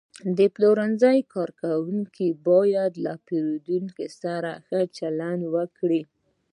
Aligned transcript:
د 0.37 0.39
پلورنځي 0.55 1.19
کارکوونکي 1.33 2.27
باید 2.47 2.93
له 3.05 3.13
پیرودونکو 3.25 4.05
سره 4.21 4.51
ښه 4.67 4.79
چلند 4.97 5.41
وکړي. 5.55 6.01